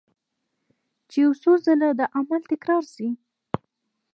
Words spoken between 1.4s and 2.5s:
څو ځله دا عمل